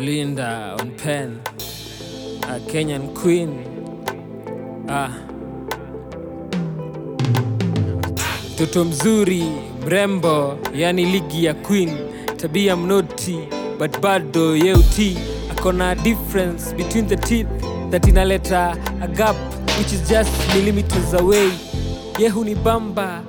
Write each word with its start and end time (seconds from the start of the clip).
Linda 0.00 0.76
on 0.80 0.90
pen, 0.96 1.40
a 2.44 2.58
Kenyan 2.70 3.14
queen. 3.14 3.64
Ah. 4.88 5.12
Mtoto 8.54 8.84
mzuri 8.84 9.44
mrembo, 9.86 10.58
yani 10.74 11.04
ligi 11.04 11.44
ya 11.44 11.54
queen, 11.54 11.90
tabia 12.36 12.76
mnoti 12.76 13.38
but 13.78 14.00
bado 14.00 14.56
yeuti, 14.56 15.18
akona 15.50 15.94
difference 15.94 16.74
between 16.74 17.06
the 17.08 17.16
teeth 17.16 17.48
that 17.90 18.06
inaleta 18.06 18.76
a 19.02 19.08
gap 19.08 19.36
which 19.78 19.92
is 19.92 20.08
just 20.08 20.30
millimeters 20.54 21.14
away. 21.14 21.50
Yehu 22.18 22.44
ni 22.44 22.54
bamba 22.54 23.22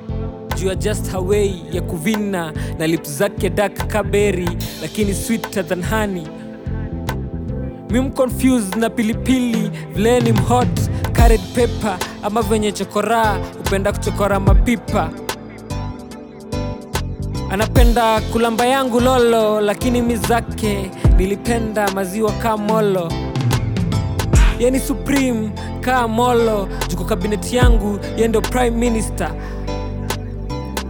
juu 0.57 0.67
ya 0.67 0.75
just 0.75 1.13
way 1.13 1.55
ya 1.71 1.81
kuvina 1.81 2.53
na 2.79 2.87
lips 2.87 3.09
zake 3.17 3.49
dark 3.49 3.87
kaberi, 3.87 4.49
lakini 4.81 5.13
sweeter 5.13 5.67
than 5.67 5.83
honey 5.83 6.27
mim 7.91 8.11
confused 8.11 8.75
na 8.75 8.89
pilipili 8.89 9.71
vile 9.95 10.33
mhot 10.33 10.89
carrot 11.13 11.41
pepper 11.55 11.97
ama 12.23 12.41
venye 12.41 12.71
chokora 12.71 13.37
hupenda 13.57 13.91
kuchokora 13.91 14.39
mapipa. 14.39 15.09
Anapenda 17.51 18.21
kulamba 18.21 18.65
yangu 18.65 18.99
lolo 18.99 19.61
lakini 19.61 20.01
mi 20.01 20.15
zake 20.15 20.91
nilipenda 21.17 21.91
maziwa 21.91 22.31
kaa 22.31 22.57
molo. 22.57 23.11
Yani 24.59 24.71
ni 24.77 24.79
supreme 24.79 25.49
kaa 25.81 26.07
molo 26.07 26.67
juko 26.89 27.03
kabineti 27.03 27.55
yangu 27.55 27.99
ye 28.17 28.27
ndo 28.27 28.41
prime 28.41 28.69
minister. 28.89 29.31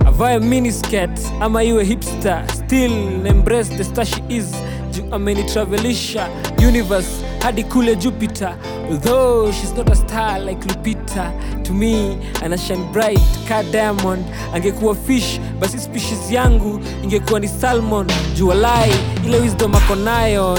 Avae 0.05 0.39
miniskirt 0.39 1.19
ama 1.39 1.63
iwe 1.63 1.83
hipster. 1.83 2.43
Still 2.53 3.25
embrace 3.27 3.75
the 3.77 3.83
star 3.83 4.05
she 4.05 4.23
is 4.29 4.45
juu 4.91 5.03
amenitravelisha 5.11 6.27
universe 6.67 7.09
hadi 7.39 7.63
kule 7.63 7.95
jupiter. 7.95 8.55
Although 8.91 9.51
she's 9.51 9.73
not 9.77 9.89
a 9.89 9.95
star 9.95 10.39
like 10.39 10.67
lupita 10.67 11.31
to 11.63 11.73
me 11.73 12.17
ana 12.43 12.57
shine 12.57 12.83
bright. 12.93 13.19
Ka 13.47 13.63
diamond 13.63 14.25
angekuwa 14.53 14.95
fish 14.95 15.39
basi 15.59 15.79
species 15.79 16.31
yangu 16.31 16.79
ingekuwa 17.03 17.39
ni 17.39 17.47
salmon. 17.47 18.07
Juu 18.35 18.47
walai 18.47 18.91
ile 19.25 19.39
wisdom 19.39 19.75
ako 19.75 19.95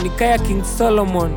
ni 0.02 0.10
kaya 0.10 0.38
king 0.38 0.64
solomon 0.78 1.30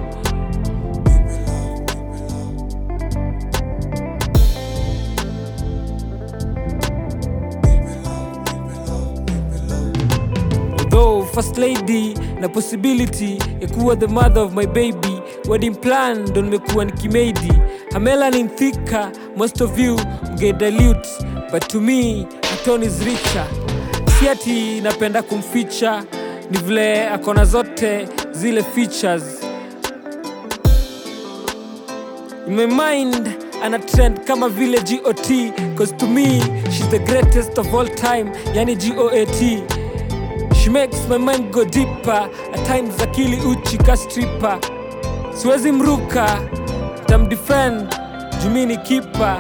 first 11.35 11.57
lady 11.57 12.13
na 12.39 12.49
possibility 12.49 13.37
ya 13.61 13.67
kuwa 13.67 13.95
the 13.95 14.07
mother 14.07 14.41
of 14.43 14.53
my 14.53 14.65
baby. 14.65 15.21
Wedding 15.49 15.75
plan 15.75 16.17
ndo 16.29 16.41
nimekuwa 16.41 16.85
nikimeidi 16.85 17.53
hamela 17.93 18.29
ni 18.29 18.43
mthika 18.43 19.11
most 19.37 19.61
of 19.61 19.79
you 19.79 19.99
mgedalute 20.33 21.09
but 21.51 21.67
to 21.67 21.81
me 21.81 22.25
atonis 22.53 22.99
richa 23.01 23.45
siati 24.19 24.81
napenda 24.81 25.21
kumficha 25.23 26.03
ni 26.51 26.57
vile 26.57 27.09
akona 27.09 27.45
zote 27.45 28.07
zile 28.31 28.63
features. 28.63 29.23
In 32.47 32.55
my 32.55 32.65
mind 32.67 33.27
ana 33.63 33.79
trend 33.79 34.19
kama 34.25 34.49
vile 34.49 34.77
got 35.03 35.27
cause 35.77 35.95
to 35.97 36.07
me 36.07 36.39
she's 36.71 36.87
the 36.89 36.99
greatest 36.99 37.57
of 37.57 37.73
all 37.73 37.87
time 37.87 38.31
yani 38.53 38.75
goat 38.75 39.63
She 40.65 40.71
makes 40.71 41.07
my 41.07 41.19
mind 41.19 41.53
go 41.53 41.63
deeper. 41.63 42.27
At 42.53 42.65
times 42.65 42.95
akili 42.97 43.37
uchi 43.45 43.77
ka 43.77 43.95
stripper. 43.97 44.59
Siwezi 45.33 45.71
mruka. 45.71 46.41
Tamdefend 47.05 47.95
Jumini 48.43 48.77
kipa 48.77 49.37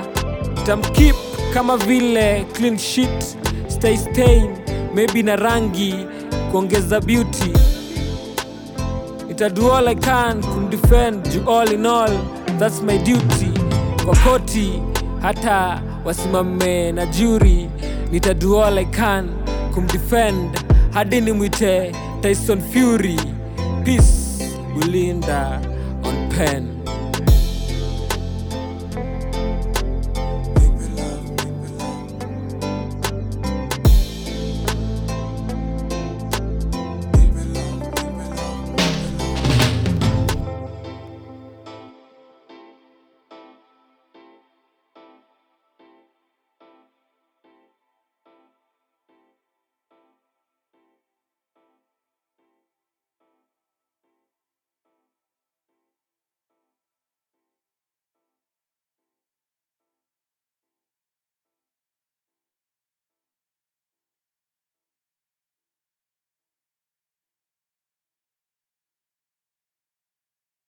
Tamkeep 0.65 1.15
kama 1.53 1.77
vile 1.77 2.45
clean 2.53 2.77
sheet. 2.77 3.37
Stay 3.67 3.97
stain 3.97 4.55
Maybe 4.93 5.23
na 5.23 5.35
rangi. 5.35 5.95
Kuongeza 6.51 7.01
beauty. 7.01 7.51
Itadu 9.29 9.71
all 9.71 9.87
I 9.87 9.95
can 9.95 10.41
kumdefend 10.43 11.31
Ju 11.31 11.43
all 11.49 11.71
in 11.73 11.85
all. 11.87 12.11
That's 12.59 12.81
my 12.81 12.97
duty. 12.97 13.51
Kwa 14.05 14.15
koti 14.15 14.81
Hata 15.21 15.81
wasimame 16.03 16.91
na 16.91 17.05
juri. 17.05 17.69
Nitadu 18.11 18.59
all 18.63 18.77
I 18.77 18.85
can 18.85 19.29
kumdefend 19.73 20.74
hadi 20.95 21.21
nimwite 21.21 21.91
Tyson 22.21 22.61
Fury. 22.61 23.19
Peace, 23.83 24.39
Bulinda 24.73 25.61
on 26.03 26.29
pen. 26.29 26.74